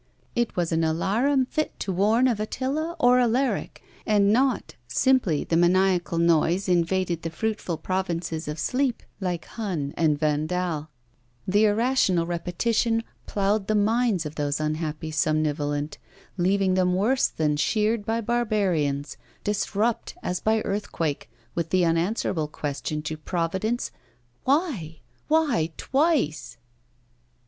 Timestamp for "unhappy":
14.59-15.11